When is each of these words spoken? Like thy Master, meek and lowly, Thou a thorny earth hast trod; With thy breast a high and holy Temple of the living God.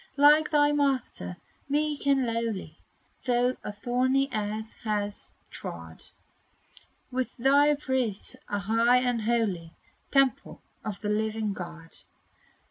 Like 0.17 0.49
thy 0.49 0.71
Master, 0.71 1.37
meek 1.69 2.07
and 2.07 2.25
lowly, 2.25 2.79
Thou 3.25 3.55
a 3.63 3.71
thorny 3.71 4.29
earth 4.33 4.77
hast 4.83 5.35
trod; 5.51 6.05
With 7.11 7.37
thy 7.37 7.75
breast 7.75 8.35
a 8.49 8.57
high 8.57 8.97
and 9.03 9.21
holy 9.21 9.75
Temple 10.09 10.63
of 10.83 11.01
the 11.01 11.09
living 11.09 11.53
God. 11.53 11.97